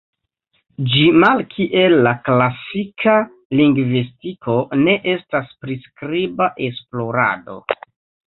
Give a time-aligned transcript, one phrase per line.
[0.91, 3.13] Ĝi malkiel la klasika
[3.59, 7.59] lingvistiko ne estas priskriba esplorado.